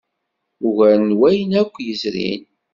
Ugar 0.67 0.99
n 1.07 1.11
wayen 1.19 1.51
akk 1.61 1.73
yezrin. 1.85 2.43